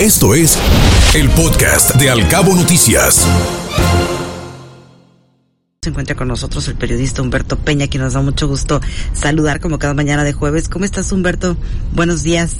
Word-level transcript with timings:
Esto 0.00 0.34
es 0.34 0.58
el 1.14 1.30
podcast 1.30 1.94
de 1.96 2.10
Alcabo 2.10 2.54
Noticias. 2.54 3.26
Se 5.80 5.88
encuentra 5.88 6.14
con 6.14 6.28
nosotros 6.28 6.68
el 6.68 6.74
periodista 6.74 7.22
Humberto 7.22 7.58
Peña, 7.58 7.86
quien 7.86 8.02
nos 8.02 8.12
da 8.12 8.20
mucho 8.20 8.46
gusto 8.46 8.82
saludar 9.14 9.58
como 9.58 9.78
cada 9.78 9.94
mañana 9.94 10.22
de 10.22 10.34
jueves. 10.34 10.68
¿Cómo 10.68 10.84
estás, 10.84 11.10
Humberto? 11.12 11.56
Buenos 11.94 12.22
días. 12.22 12.56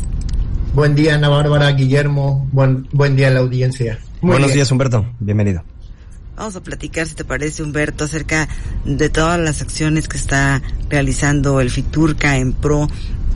Buen 0.73 0.95
día, 0.95 1.17
Ana 1.17 1.29
Bárbara, 1.29 1.71
Guillermo. 1.73 2.49
Buen, 2.53 2.89
buen 2.93 3.17
día 3.17 3.29
a 3.29 3.33
la 3.33 3.41
audiencia. 3.41 3.99
Buenos 4.23 4.55
días, 4.55 4.71
Humberto. 4.71 5.05
Bienvenido. 5.21 5.63
Vamos 6.37 6.57
a 6.57 6.63
platicar, 6.63 7.07
si 7.07 7.17
te 7.17 7.27
parece, 7.27 7.63
Humberto, 7.63 8.05
acerca 8.05 8.49
de 8.87 9.11
todas 9.11 9.39
las 9.39 9.61
acciones 9.61 10.09
que 10.09 10.17
está 10.17 10.63
realizando 10.89 11.61
el 11.61 11.69
FITURCA 11.69 12.39
en 12.39 12.55
pro 12.55 12.89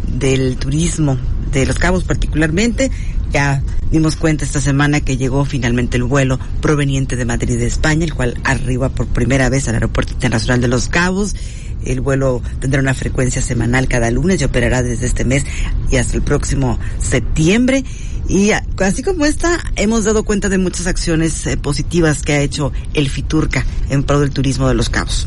del 0.08 0.56
turismo 0.56 1.18
de 1.52 1.66
Los 1.66 1.78
Cabos 1.78 2.04
particularmente. 2.04 2.90
Ya 3.32 3.62
dimos 3.90 4.16
cuenta 4.16 4.44
esta 4.44 4.60
semana 4.60 5.00
que 5.00 5.16
llegó 5.16 5.44
finalmente 5.44 5.96
el 5.96 6.04
vuelo 6.04 6.38
proveniente 6.60 7.16
de 7.16 7.24
Madrid 7.24 7.58
de 7.58 7.66
España, 7.66 8.04
el 8.04 8.14
cual 8.14 8.40
arriba 8.44 8.88
por 8.88 9.06
primera 9.06 9.48
vez 9.48 9.68
al 9.68 9.74
Aeropuerto 9.74 10.12
Internacional 10.12 10.60
de 10.60 10.68
Los 10.68 10.88
Cabos. 10.88 11.34
El 11.84 12.00
vuelo 12.00 12.42
tendrá 12.60 12.80
una 12.80 12.94
frecuencia 12.94 13.40
semanal 13.40 13.88
cada 13.88 14.10
lunes 14.10 14.40
y 14.40 14.44
operará 14.44 14.82
desde 14.82 15.06
este 15.06 15.24
mes 15.24 15.44
y 15.90 15.96
hasta 15.96 16.16
el 16.16 16.22
próximo 16.22 16.78
septiembre. 17.00 17.84
Y 18.28 18.50
así 18.78 19.02
como 19.02 19.24
esta, 19.26 19.58
hemos 19.76 20.04
dado 20.04 20.24
cuenta 20.24 20.48
de 20.48 20.58
muchas 20.58 20.86
acciones 20.86 21.46
eh, 21.46 21.56
positivas 21.56 22.22
que 22.22 22.34
ha 22.34 22.40
hecho 22.40 22.72
el 22.94 23.08
FITURCA 23.08 23.64
en 23.88 24.04
pro 24.04 24.20
del 24.20 24.30
turismo 24.30 24.68
de 24.68 24.74
Los 24.74 24.88
Cabos. 24.88 25.26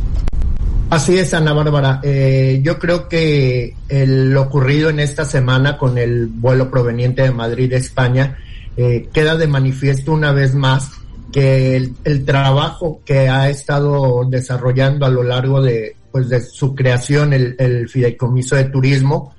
Así 0.94 1.18
es, 1.18 1.34
Ana 1.34 1.54
Bárbara. 1.54 2.02
Eh, 2.04 2.60
yo 2.62 2.78
creo 2.78 3.10
que 3.10 3.76
lo 3.90 4.44
ocurrido 4.44 4.92
en 4.92 5.00
esta 5.00 5.26
semana 5.26 5.76
con 5.76 5.98
el 5.98 6.28
vuelo 6.28 6.70
proveniente 6.70 7.24
de 7.24 7.32
Madrid, 7.32 7.74
España, 7.74 8.38
eh, 8.78 9.10
queda 9.12 9.36
de 9.36 9.48
manifiesto 9.48 10.14
una 10.14 10.32
vez 10.34 10.54
más 10.54 10.92
que 11.32 11.76
el, 12.04 12.26
trabajo 12.26 13.02
que 13.04 13.28
ha 13.28 13.50
estado 13.50 14.24
desarrollando 14.30 15.08
a 15.08 15.10
lo 15.10 15.24
largo 15.24 15.64
de, 15.64 15.96
pues, 16.12 16.30
de 16.30 16.42
su 16.42 16.76
creación 16.76 17.34
el, 17.34 17.90
Fideicomiso 17.90 18.56
de 18.56 18.66
Turismo, 18.66 19.34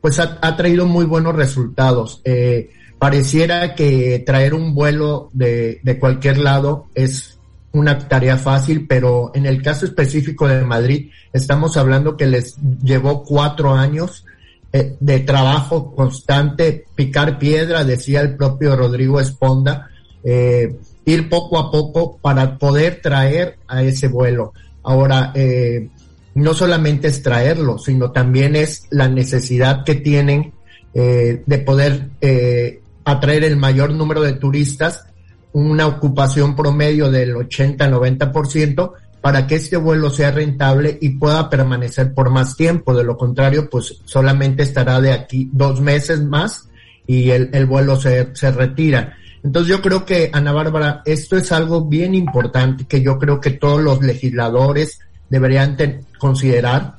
pues 0.00 0.20
ha, 0.20 0.56
traído 0.56 0.86
muy 0.86 1.06
buenos 1.06 1.34
resultados. 1.34 2.22
Eh, 2.24 2.70
pareciera 3.00 3.74
que 3.74 4.22
traer 4.24 4.54
un 4.54 4.76
vuelo 4.76 5.28
de, 5.32 5.80
de 5.82 5.98
cualquier 5.98 6.38
lado 6.38 6.86
es 6.94 7.39
una 7.72 7.98
tarea 7.98 8.36
fácil, 8.36 8.86
pero 8.88 9.30
en 9.34 9.46
el 9.46 9.62
caso 9.62 9.86
específico 9.86 10.48
de 10.48 10.64
Madrid, 10.64 11.10
estamos 11.32 11.76
hablando 11.76 12.16
que 12.16 12.26
les 12.26 12.56
llevó 12.82 13.22
cuatro 13.22 13.74
años 13.74 14.24
eh, 14.72 14.96
de 15.00 15.20
trabajo 15.20 15.94
constante, 15.94 16.84
picar 16.94 17.38
piedra, 17.38 17.84
decía 17.84 18.20
el 18.20 18.36
propio 18.36 18.76
Rodrigo 18.76 19.20
Esponda, 19.20 19.88
eh, 20.22 20.76
ir 21.04 21.28
poco 21.28 21.58
a 21.58 21.70
poco 21.70 22.18
para 22.18 22.58
poder 22.58 23.00
traer 23.00 23.58
a 23.68 23.82
ese 23.82 24.08
vuelo. 24.08 24.52
Ahora, 24.82 25.32
eh, 25.34 25.88
no 26.34 26.54
solamente 26.54 27.08
es 27.08 27.22
traerlo, 27.22 27.78
sino 27.78 28.12
también 28.12 28.56
es 28.56 28.84
la 28.90 29.08
necesidad 29.08 29.84
que 29.84 29.96
tienen 29.96 30.52
de 30.92 31.62
poder 31.64 32.08
atraer 33.04 33.44
el 33.44 33.56
mayor 33.56 33.92
número 33.92 34.22
de 34.22 34.32
turistas 34.32 35.04
una 35.52 35.86
ocupación 35.86 36.54
promedio 36.54 37.10
del 37.10 37.34
80-90% 37.34 38.92
para 39.20 39.46
que 39.46 39.56
este 39.56 39.76
vuelo 39.76 40.10
sea 40.10 40.30
rentable 40.30 40.98
y 41.00 41.10
pueda 41.10 41.50
permanecer 41.50 42.14
por 42.14 42.30
más 42.30 42.56
tiempo. 42.56 42.94
De 42.94 43.04
lo 43.04 43.16
contrario, 43.16 43.68
pues 43.68 44.00
solamente 44.04 44.62
estará 44.62 45.00
de 45.00 45.12
aquí 45.12 45.50
dos 45.52 45.80
meses 45.80 46.22
más 46.22 46.68
y 47.06 47.30
el, 47.30 47.50
el 47.52 47.66
vuelo 47.66 48.00
se, 48.00 48.34
se 48.34 48.50
retira. 48.50 49.16
Entonces 49.42 49.70
yo 49.70 49.82
creo 49.82 50.04
que, 50.04 50.30
Ana 50.32 50.52
Bárbara, 50.52 51.02
esto 51.04 51.36
es 51.36 51.50
algo 51.52 51.86
bien 51.86 52.14
importante 52.14 52.84
que 52.84 53.02
yo 53.02 53.18
creo 53.18 53.40
que 53.40 53.50
todos 53.50 53.82
los 53.82 54.02
legisladores 54.02 55.00
deberían 55.28 55.76
considerar, 56.18 56.96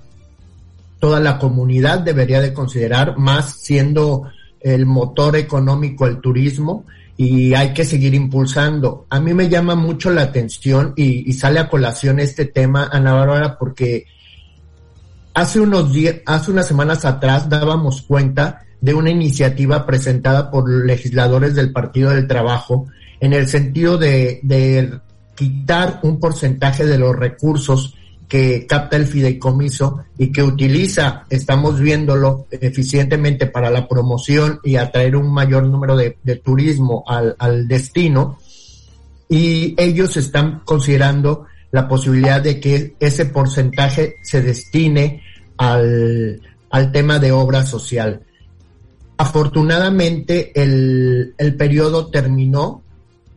toda 1.00 1.19
la 1.19 1.38
comunidad 1.38 2.00
debería 2.00 2.41
de 2.41 2.53
considerar, 2.53 3.18
más 3.18 3.56
siendo 3.59 4.29
el 4.59 4.85
motor 4.85 5.35
económico 5.35 6.07
el 6.07 6.19
turismo, 6.19 6.85
y 7.23 7.53
hay 7.53 7.71
que 7.71 7.85
seguir 7.85 8.15
impulsando. 8.15 9.05
A 9.11 9.19
mí 9.19 9.31
me 9.35 9.47
llama 9.47 9.75
mucho 9.75 10.09
la 10.09 10.23
atención 10.23 10.93
y, 10.95 11.31
sale 11.33 11.59
a 11.59 11.69
colación 11.69 12.19
este 12.19 12.45
tema, 12.45 12.89
Ana 12.91 13.13
Bárbara, 13.13 13.59
porque 13.59 14.05
hace 15.35 15.59
unos 15.59 15.93
días, 15.93 16.15
hace 16.25 16.49
unas 16.49 16.67
semanas 16.67 17.05
atrás 17.05 17.47
dábamos 17.47 18.01
cuenta 18.01 18.63
de 18.81 18.95
una 18.95 19.11
iniciativa 19.11 19.85
presentada 19.85 20.49
por 20.49 20.67
legisladores 20.67 21.53
del 21.53 21.71
Partido 21.71 22.09
del 22.09 22.27
Trabajo 22.27 22.87
en 23.19 23.33
el 23.33 23.47
sentido 23.47 23.99
de, 23.99 24.39
de 24.41 24.99
quitar 25.35 25.99
un 26.01 26.19
porcentaje 26.19 26.88
de 26.88 26.97
los 26.97 27.15
recursos 27.15 27.93
que 28.31 28.66
capta 28.66 28.96
el 28.96 29.08
fideicomiso 29.08 30.06
y 30.18 30.31
que 30.31 30.42
utiliza, 30.42 31.25
estamos 31.30 31.81
viéndolo 31.81 32.47
eficientemente 32.50 33.46
para 33.46 33.69
la 33.69 33.90
promoción 33.90 34.62
y 34.64 34.78
atraer 34.78 35.18
un 35.18 35.34
mayor 35.34 35.66
número 35.66 35.97
de, 35.97 36.12
turismo 36.42 37.03
al, 37.06 37.36
al, 37.38 37.68
destino. 37.68 38.38
Y 39.28 39.75
ellos 39.78 40.16
están 40.16 40.62
considerando 40.64 41.46
la 41.72 41.90
posibilidad 41.90 42.42
de 42.42 42.62
que 42.62 42.96
ese 43.02 43.25
porcentaje 43.25 44.16
se 44.24 44.42
destine 44.42 45.22
al, 45.58 46.42
al 46.69 46.92
tema 46.94 47.19
de 47.19 47.34
obra 47.34 47.66
social. 47.66 48.22
Afortunadamente 49.18 50.53
el, 50.56 51.36
el 51.38 51.56
periodo 51.58 52.08
terminó, 52.08 52.81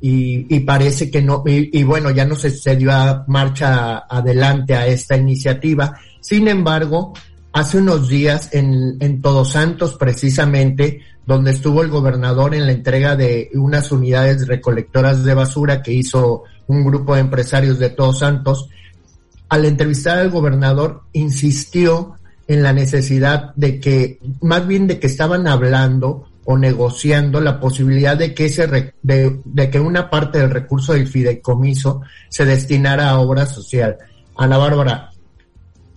y, 0.06 0.60
parece 0.60 1.10
que 1.10 1.22
no, 1.22 1.42
y, 1.46 1.82
bueno, 1.82 2.10
ya 2.10 2.26
no 2.26 2.36
se, 2.36 2.50
se 2.50 2.76
dio 2.76 2.92
a 2.92 3.24
marcha 3.26 4.00
adelante 4.00 4.74
a 4.74 4.86
esta 4.86 5.16
iniciativa. 5.16 5.98
Sin 6.20 6.46
embargo, 6.46 7.14
hace 7.54 7.78
unos 7.78 8.06
días 8.06 8.50
en, 8.52 8.98
en 9.00 9.22
Todos 9.22 9.52
Santos, 9.52 9.94
precisamente, 9.94 11.00
donde 11.24 11.52
estuvo 11.52 11.80
el 11.82 11.88
gobernador 11.88 12.54
en 12.54 12.66
la 12.66 12.72
entrega 12.72 13.16
de 13.16 13.48
unas 13.54 13.92
unidades 13.92 14.46
recolectoras 14.46 15.24
de 15.24 15.32
basura 15.32 15.80
que 15.80 15.94
hizo 15.94 16.42
un 16.66 16.84
grupo 16.84 17.14
de 17.14 17.22
empresarios 17.22 17.78
de 17.78 17.88
Todos 17.88 18.18
Santos, 18.18 18.68
al 19.48 19.64
entrevistar 19.64 20.18
al 20.18 20.28
gobernador 20.28 21.04
insistió 21.14 22.16
en 22.46 22.62
la 22.62 22.74
necesidad 22.74 23.54
de 23.54 23.80
que, 23.80 24.18
más 24.42 24.66
bien 24.66 24.86
de 24.86 25.00
que 25.00 25.06
estaban 25.06 25.48
hablando 25.48 26.28
o 26.44 26.58
negociando 26.58 27.40
la 27.40 27.58
posibilidad 27.58 28.16
de 28.16 28.34
que 28.34 28.46
ese 28.46 28.94
de, 29.02 29.70
que 29.70 29.80
una 29.80 30.10
parte 30.10 30.38
del 30.38 30.50
recurso 30.50 30.92
del 30.92 31.08
fideicomiso 31.08 32.02
se 32.28 32.44
destinara 32.44 33.10
a 33.10 33.18
obra 33.18 33.46
social. 33.46 33.96
Ana 34.36 34.58
Bárbara, 34.58 35.10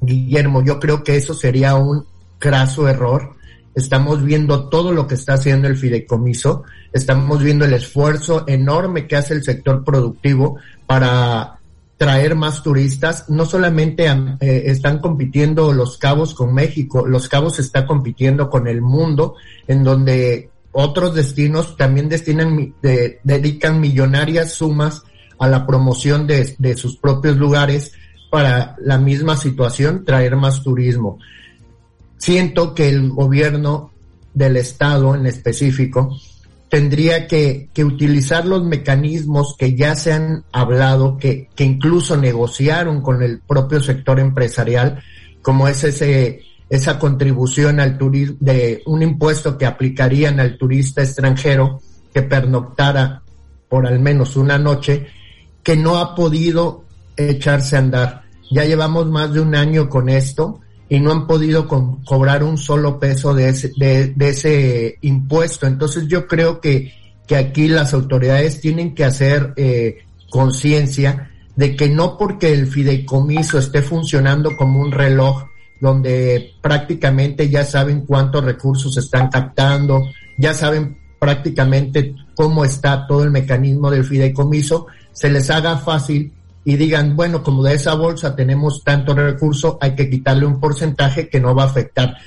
Guillermo, 0.02 0.64
yo 0.64 0.80
creo 0.80 1.04
que 1.04 1.18
eso 1.18 1.34
sería 1.34 1.76
un 1.76 2.06
craso 2.40 2.88
error. 2.88 3.36
Estamos 3.76 4.24
viendo 4.24 4.70
todo 4.70 4.92
lo 4.92 5.08
que 5.08 5.16
está 5.16 5.34
haciendo 5.34 5.68
el 5.68 5.78
fideicomiso, 5.78 6.64
estamos 6.94 7.44
viendo 7.44 7.66
el 7.66 7.74
esfuerzo 7.74 8.44
enorme 8.48 9.06
que 9.06 9.18
hace 9.18 9.34
el 9.34 9.44
sector 9.44 9.84
productivo 9.84 10.58
para 10.88 11.57
traer 11.98 12.36
más 12.36 12.64
turistas. 12.64 13.26
No 13.30 13.46
solamente 13.46 14.06
eh, 14.06 14.64
están 14.68 15.00
compitiendo 15.00 15.74
los 15.74 15.98
cabos 15.98 16.34
con 16.34 16.54
México, 16.54 17.06
los 17.06 17.28
cabos 17.28 17.60
está 17.60 17.86
compitiendo 17.86 18.50
con 18.50 18.68
el 18.68 18.82
mundo, 18.82 19.36
en 19.68 19.84
donde 19.84 20.50
otros 20.72 21.16
destinos 21.16 21.76
también 21.76 22.08
destinan, 22.08 22.76
dedican 22.82 23.82
millonarias 23.82 24.54
sumas 24.54 25.04
a 25.40 25.48
la 25.48 25.66
promoción 25.66 26.28
de, 26.28 26.56
de 26.58 26.78
sus 26.78 26.98
propios 26.98 27.38
lugares 27.38 27.94
para 28.30 28.76
la 28.80 28.98
misma 28.98 29.38
situación, 29.38 30.06
traer 30.06 30.36
más 30.36 30.62
turismo. 30.62 31.18
Siento 32.18 32.76
que 32.76 32.90
el 32.90 33.10
gobierno 33.10 33.92
del 34.34 34.58
estado 34.58 35.16
en 35.16 35.26
específico 35.26 36.16
tendría 36.70 37.28
que, 37.28 37.70
utilizar 37.78 38.46
los 38.46 38.64
mecanismos 38.64 39.56
que 39.58 39.76
ya 39.76 39.96
se 39.96 40.14
han 40.14 40.44
hablado, 40.52 41.18
que, 41.18 41.50
que 41.56 41.64
incluso 41.64 42.18
negociaron 42.18 43.02
con 43.02 43.24
el 43.24 43.40
propio 43.40 43.82
sector 43.82 44.20
empresarial, 44.20 45.02
como 45.42 45.68
es 45.68 45.84
ese, 45.84 46.42
esa 46.70 47.00
contribución 47.00 47.80
al 47.80 47.98
turismo, 47.98 48.38
de 48.40 48.82
un 48.86 49.02
impuesto 49.02 49.58
que 49.58 49.66
aplicarían 49.66 50.40
al 50.40 50.58
turista 50.58 51.02
extranjero 51.02 51.82
que 52.14 52.24
pernoctara 52.24 53.22
por 53.70 53.86
al 53.86 54.00
menos 54.00 54.36
una 54.36 54.58
noche, 54.58 55.08
que 55.64 55.76
no 55.76 55.98
ha 55.98 56.16
podido 56.16 56.84
echarse 57.16 57.76
a 57.76 57.80
andar. 57.80 58.24
Ya 58.50 58.64
llevamos 58.64 59.08
más 59.08 59.34
de 59.34 59.42
un 59.42 59.56
año 59.56 59.90
con 59.90 60.08
esto 60.10 60.62
y 60.90 61.00
no 61.00 61.12
han 61.12 61.28
podido 61.28 61.68
cobrar 61.68 62.44
un 62.44 62.58
solo 62.58 63.00
peso 63.00 63.34
de 63.34 63.50
ese, 63.50 63.72
de, 63.78 64.14
ese 64.20 64.98
impuesto. 65.02 65.68
Entonces 65.68 66.08
yo 66.08 66.28
creo 66.28 66.62
que, 66.62 66.94
que 67.28 67.36
aquí 67.36 67.68
las 67.68 67.94
autoridades 67.94 68.62
tienen 68.62 68.96
que 68.96 69.04
hacer 69.04 69.54
eh, 69.58 70.06
conciencia 70.30 71.32
de 71.56 71.76
que 71.76 71.90
no 71.90 72.18
porque 72.18 72.54
el 72.54 72.68
fideicomiso 72.68 73.58
esté 73.58 73.82
funcionando 73.82 74.56
como 74.56 74.80
un 74.80 74.92
reloj 74.92 75.44
donde 75.82 76.54
prácticamente 76.62 77.50
ya 77.50 77.64
saben 77.64 78.06
cuántos 78.06 78.44
recursos 78.44 78.96
están 78.98 79.30
captando, 79.30 80.04
ya 80.38 80.54
saben 80.54 80.98
prácticamente 81.20 82.16
cómo 82.36 82.64
está 82.64 83.06
todo 83.08 83.24
el 83.24 83.32
mecanismo 83.32 83.90
del 83.90 84.04
fideicomiso, 84.04 84.88
se 85.12 85.30
les 85.30 85.50
haga 85.50 85.78
fácil 85.78 86.32
y 86.68 86.76
digan, 86.76 87.16
bueno, 87.16 87.44
como 87.44 87.64
de 87.64 87.76
esa 87.76 87.94
bolsa 87.94 88.36
tenemos 88.36 88.84
tanto 88.84 89.14
recurso, 89.14 89.78
hay 89.80 89.96
que 89.96 90.10
quitarle 90.10 90.46
un 90.46 90.60
porcentaje 90.60 91.30
que 91.30 91.40
no 91.40 91.56
va 91.56 91.64
a 91.64 91.68
afectar. 91.68 92.18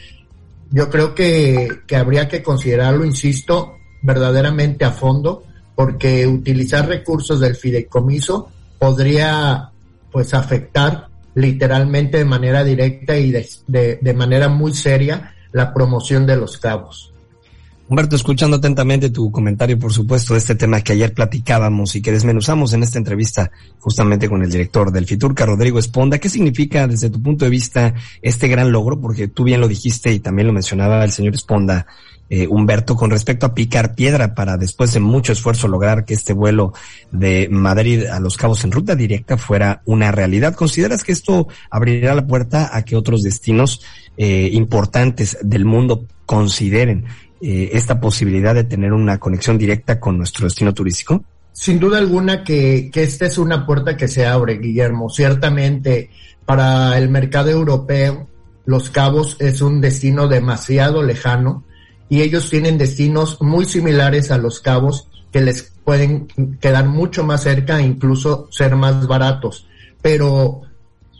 Yo 0.70 0.88
creo 0.88 1.14
que, 1.14 1.68
que 1.86 1.94
habría 1.94 2.26
que 2.26 2.42
considerarlo, 2.42 3.04
insisto, 3.04 3.74
verdaderamente 4.00 4.86
a 4.86 4.92
fondo, 4.92 5.42
porque 5.74 6.26
utilizar 6.26 6.88
recursos 6.88 7.38
del 7.38 7.54
fideicomiso 7.54 8.48
podría 8.78 9.72
pues 10.10 10.32
afectar 10.32 11.08
literalmente 11.34 12.16
de 12.16 12.24
manera 12.24 12.64
directa 12.64 13.18
y 13.18 13.32
de, 13.32 13.98
de 14.00 14.14
manera 14.14 14.48
muy 14.48 14.72
seria 14.72 15.34
la 15.52 15.74
promoción 15.74 16.24
de 16.24 16.36
los 16.36 16.56
cabos. 16.56 17.09
Humberto, 17.90 18.14
escuchando 18.14 18.58
atentamente 18.58 19.10
tu 19.10 19.32
comentario, 19.32 19.76
por 19.76 19.92
supuesto, 19.92 20.34
de 20.34 20.38
este 20.38 20.54
tema 20.54 20.80
que 20.80 20.92
ayer 20.92 21.12
platicábamos 21.12 21.96
y 21.96 22.00
que 22.00 22.12
desmenuzamos 22.12 22.72
en 22.72 22.84
esta 22.84 22.98
entrevista 22.98 23.50
justamente 23.80 24.28
con 24.28 24.44
el 24.44 24.50
director 24.52 24.92
del 24.92 25.06
FITURCA, 25.06 25.44
Rodrigo 25.44 25.80
Esponda, 25.80 26.20
¿qué 26.20 26.28
significa 26.28 26.86
desde 26.86 27.10
tu 27.10 27.20
punto 27.20 27.46
de 27.46 27.50
vista 27.50 27.94
este 28.22 28.46
gran 28.46 28.70
logro? 28.70 29.00
Porque 29.00 29.26
tú 29.26 29.42
bien 29.42 29.60
lo 29.60 29.66
dijiste 29.66 30.12
y 30.12 30.20
también 30.20 30.46
lo 30.46 30.52
mencionaba 30.52 31.02
el 31.02 31.10
señor 31.10 31.34
Esponda, 31.34 31.88
eh, 32.28 32.46
Humberto, 32.46 32.94
con 32.94 33.10
respecto 33.10 33.44
a 33.44 33.54
picar 33.54 33.96
piedra 33.96 34.36
para 34.36 34.56
después 34.56 34.92
de 34.92 35.00
mucho 35.00 35.32
esfuerzo 35.32 35.66
lograr 35.66 36.04
que 36.04 36.14
este 36.14 36.32
vuelo 36.32 36.72
de 37.10 37.48
Madrid 37.50 38.06
a 38.06 38.20
Los 38.20 38.36
Cabos 38.36 38.62
en 38.62 38.70
ruta 38.70 38.94
directa 38.94 39.36
fuera 39.36 39.82
una 39.84 40.12
realidad. 40.12 40.54
¿Consideras 40.54 41.02
que 41.02 41.10
esto 41.10 41.48
abrirá 41.70 42.14
la 42.14 42.28
puerta 42.28 42.70
a 42.72 42.84
que 42.84 42.94
otros 42.94 43.24
destinos 43.24 43.82
eh, 44.16 44.48
importantes 44.52 45.38
del 45.42 45.64
mundo 45.64 46.04
consideren 46.24 47.06
eh, 47.40 47.70
esta 47.72 48.00
posibilidad 48.00 48.54
de 48.54 48.64
tener 48.64 48.92
una 48.92 49.18
conexión 49.18 49.58
directa 49.58 49.98
con 49.98 50.18
nuestro 50.18 50.44
destino 50.44 50.74
turístico? 50.74 51.24
Sin 51.52 51.78
duda 51.78 51.98
alguna 51.98 52.44
que, 52.44 52.90
que 52.92 53.02
esta 53.02 53.26
es 53.26 53.38
una 53.38 53.66
puerta 53.66 53.96
que 53.96 54.08
se 54.08 54.26
abre, 54.26 54.58
Guillermo. 54.58 55.10
Ciertamente, 55.10 56.10
para 56.44 56.96
el 56.98 57.08
mercado 57.08 57.50
europeo, 57.50 58.28
Los 58.64 58.90
Cabos 58.90 59.36
es 59.40 59.60
un 59.60 59.80
destino 59.80 60.28
demasiado 60.28 61.02
lejano 61.02 61.64
y 62.08 62.22
ellos 62.22 62.50
tienen 62.50 62.76
destinos 62.76 63.40
muy 63.40 63.64
similares 63.64 64.30
a 64.30 64.38
Los 64.38 64.60
Cabos 64.60 65.08
que 65.32 65.40
les 65.40 65.72
pueden 65.84 66.26
quedar 66.60 66.88
mucho 66.88 67.24
más 67.24 67.42
cerca 67.42 67.78
e 67.78 67.82
incluso 67.82 68.48
ser 68.50 68.76
más 68.76 69.06
baratos. 69.06 69.66
Pero 70.02 70.62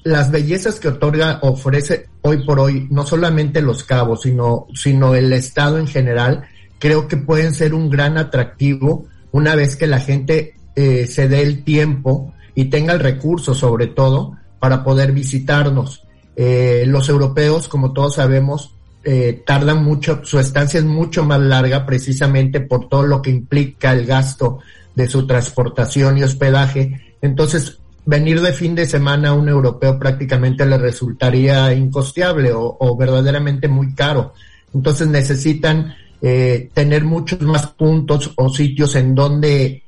las 0.02 0.30
bellezas 0.30 0.80
que 0.80 0.88
otorga, 0.88 1.38
ofrece 1.42 2.08
hoy 2.22 2.44
por 2.44 2.60
hoy, 2.60 2.86
no 2.90 3.06
solamente 3.06 3.60
los 3.60 3.84
cabos, 3.84 4.22
sino, 4.22 4.66
sino 4.74 5.14
el 5.14 5.32
estado 5.32 5.78
en 5.78 5.86
general, 5.86 6.44
creo 6.78 7.08
que 7.08 7.16
pueden 7.16 7.54
ser 7.54 7.74
un 7.74 7.90
gran 7.90 8.18
atractivo 8.18 9.06
una 9.32 9.54
vez 9.54 9.76
que 9.76 9.86
la 9.86 10.00
gente 10.00 10.54
eh, 10.74 11.06
se 11.06 11.28
dé 11.28 11.42
el 11.42 11.64
tiempo 11.64 12.32
y 12.54 12.66
tenga 12.66 12.92
el 12.92 13.00
recurso 13.00 13.54
sobre 13.54 13.86
todo 13.88 14.36
para 14.58 14.82
poder 14.82 15.12
visitarnos. 15.12 16.04
Eh, 16.36 16.84
los 16.86 17.08
europeos, 17.08 17.68
como 17.68 17.92
todos 17.92 18.14
sabemos, 18.16 18.74
eh, 19.04 19.42
tardan 19.46 19.82
mucho, 19.84 20.20
su 20.24 20.38
estancia 20.38 20.78
es 20.78 20.84
mucho 20.84 21.24
más 21.24 21.40
larga 21.40 21.86
precisamente 21.86 22.60
por 22.60 22.88
todo 22.88 23.04
lo 23.04 23.22
que 23.22 23.30
implica 23.30 23.92
el 23.92 24.06
gasto 24.06 24.58
de 24.94 25.08
su 25.08 25.26
transportación 25.26 26.18
y 26.18 26.22
hospedaje. 26.22 27.14
Entonces, 27.22 27.78
venir 28.10 28.40
de 28.40 28.52
fin 28.52 28.74
de 28.74 28.86
semana 28.86 29.28
a 29.28 29.34
un 29.34 29.48
europeo 29.48 29.96
prácticamente 29.96 30.66
le 30.66 30.76
resultaría 30.78 31.72
incosteable 31.72 32.50
o, 32.52 32.96
verdaderamente 32.96 33.68
muy 33.68 33.94
caro. 33.94 34.34
Entonces 34.74 35.06
necesitan 35.06 35.94
eh, 36.20 36.68
tener 36.74 37.04
muchos 37.04 37.40
más 37.42 37.68
puntos 37.68 38.32
o 38.34 38.48
sitios 38.48 38.96
en 38.96 39.14
donde, 39.14 39.84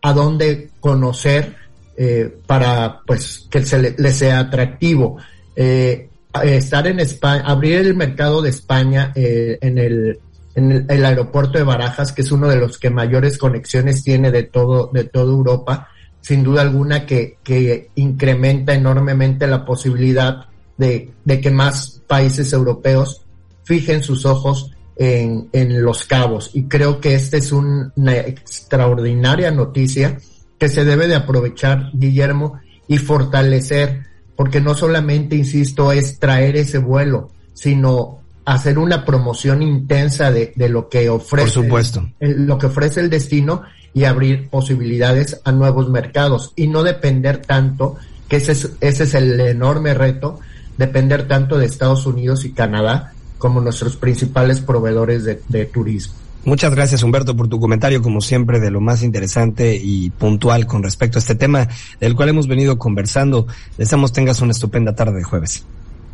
a 0.00 0.12
donde 0.14 0.70
conocer 0.80 1.54
eh, 1.98 2.34
para 2.46 3.00
pues 3.06 3.46
que 3.50 3.62
se 3.62 3.94
le, 3.94 4.12
sea 4.12 4.40
atractivo. 4.40 5.18
Eh, 5.54 6.08
estar 6.44 6.86
en 6.86 7.00
España, 7.00 7.42
abrir 7.44 7.76
el 7.76 7.94
mercado 7.94 8.40
de 8.40 8.50
España 8.50 9.12
en 9.14 9.78
el 9.78 10.18
en 10.54 10.86
el, 10.88 11.04
aeropuerto 11.04 11.58
de 11.58 11.64
Barajas, 11.64 12.12
que 12.12 12.22
es 12.22 12.32
uno 12.32 12.48
de 12.48 12.56
los 12.56 12.78
que 12.78 12.88
mayores 12.88 13.36
conexiones 13.36 14.02
tiene 14.02 14.30
de 14.30 14.44
todo 14.44 14.90
de 14.92 15.04
toda 15.04 15.30
Europa, 15.30 15.88
sin 16.26 16.42
duda 16.42 16.62
alguna 16.62 17.06
que, 17.06 17.38
que 17.44 17.90
incrementa 17.94 18.74
enormemente 18.74 19.46
la 19.46 19.64
posibilidad 19.64 20.46
de, 20.76 21.12
de, 21.24 21.40
que 21.40 21.52
más 21.52 22.02
países 22.08 22.52
europeos 22.52 23.24
fijen 23.62 24.02
sus 24.02 24.26
ojos 24.26 24.72
en, 24.96 25.48
en 25.52 25.84
los 25.84 26.04
cabos. 26.04 26.50
Y 26.52 26.64
creo 26.64 27.00
que 27.00 27.14
esta 27.14 27.36
es 27.36 27.52
una 27.52 28.16
extraordinaria 28.16 29.52
noticia 29.52 30.18
que 30.58 30.68
se 30.68 30.84
debe 30.84 31.06
de 31.06 31.14
aprovechar, 31.14 31.90
Guillermo, 31.94 32.58
y 32.88 32.98
fortalecer, 32.98 34.02
porque 34.34 34.60
no 34.60 34.74
solamente, 34.74 35.36
insisto, 35.36 35.92
es 35.92 36.18
traer 36.18 36.56
ese 36.56 36.78
vuelo, 36.78 37.30
sino 37.54 38.18
hacer 38.46 38.78
una 38.78 39.04
promoción 39.04 39.60
intensa 39.60 40.30
de, 40.30 40.52
de 40.56 40.68
lo 40.68 40.88
que 40.88 41.10
ofrece. 41.10 41.52
Por 41.52 41.64
supuesto. 41.64 42.08
lo 42.20 42.56
que 42.58 42.66
ofrece 42.66 43.00
el 43.00 43.10
destino 43.10 43.62
y 43.92 44.04
abrir 44.04 44.48
posibilidades 44.48 45.40
a 45.44 45.52
nuevos 45.52 45.90
mercados 45.90 46.52
y 46.54 46.68
no 46.68 46.82
depender 46.82 47.38
tanto, 47.38 47.96
que 48.28 48.36
ese 48.36 48.52
es, 48.52 48.70
ese 48.80 49.04
es 49.04 49.14
el 49.14 49.38
enorme 49.40 49.94
reto, 49.94 50.38
depender 50.78 51.26
tanto 51.26 51.58
de 51.58 51.66
Estados 51.66 52.06
Unidos 52.06 52.44
y 52.44 52.52
Canadá 52.52 53.12
como 53.38 53.60
nuestros 53.60 53.96
principales 53.96 54.60
proveedores 54.60 55.24
de, 55.24 55.42
de 55.48 55.66
turismo. 55.66 56.14
Muchas 56.44 56.72
gracias 56.72 57.02
Humberto 57.02 57.36
por 57.36 57.48
tu 57.48 57.58
comentario, 57.58 58.00
como 58.00 58.20
siempre, 58.20 58.60
de 58.60 58.70
lo 58.70 58.80
más 58.80 59.02
interesante 59.02 59.74
y 59.74 60.10
puntual 60.10 60.66
con 60.66 60.84
respecto 60.84 61.18
a 61.18 61.20
este 61.20 61.34
tema 61.34 61.66
del 61.98 62.14
cual 62.14 62.28
hemos 62.28 62.46
venido 62.46 62.78
conversando. 62.78 63.48
Deseamos 63.76 64.12
tengas 64.12 64.40
una 64.40 64.52
estupenda 64.52 64.94
tarde 64.94 65.16
de 65.16 65.24
jueves. 65.24 65.64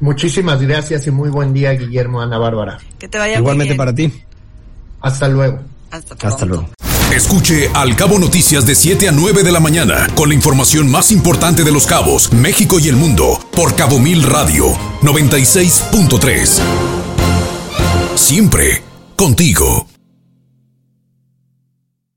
Muchísimas 0.02 0.60
gracias 0.60 1.06
y 1.06 1.12
muy 1.12 1.30
buen 1.30 1.54
día, 1.54 1.70
Guillermo 1.70 2.20
Ana 2.20 2.36
Bárbara. 2.36 2.76
Que 2.98 3.06
te 3.06 3.18
vaya 3.18 3.38
Igualmente 3.38 3.76
para 3.76 3.94
ti. 3.94 4.12
Hasta 5.00 5.28
luego. 5.28 5.60
Hasta, 5.92 6.26
Hasta 6.26 6.44
luego. 6.44 6.68
Escuche 7.14 7.70
Al 7.72 7.94
Cabo 7.94 8.18
Noticias 8.18 8.66
de 8.66 8.74
7 8.74 9.08
a 9.08 9.12
9 9.12 9.44
de 9.44 9.52
la 9.52 9.60
mañana 9.60 10.08
con 10.16 10.28
la 10.28 10.34
información 10.34 10.90
más 10.90 11.12
importante 11.12 11.62
de 11.62 11.70
los 11.70 11.86
cabos, 11.86 12.32
México 12.32 12.80
y 12.80 12.88
el 12.88 12.96
mundo 12.96 13.38
por 13.52 13.76
Cabo 13.76 14.00
Mil 14.00 14.24
Radio 14.24 14.72
96.3. 15.02 16.60
Siempre 18.16 18.82
contigo. 19.14 19.91